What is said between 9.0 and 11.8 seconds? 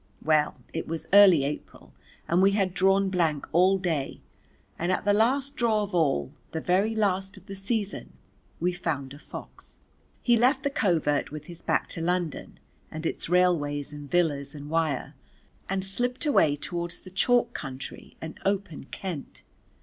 a fox. He left the covert with his